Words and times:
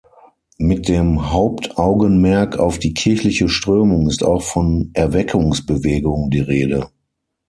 Mit 0.57 0.87
dem 0.87 1.31
Hauptaugenmerk 1.31 2.57
auf 2.57 2.79
die 2.79 2.95
kirchliche 2.95 3.49
Strömung 3.49 4.07
ist 4.09 4.23
auch 4.23 4.41
von 4.41 4.89
"Erweckungsbewegung" 4.95 6.31
die 6.31 6.39
Rede. 6.39 6.89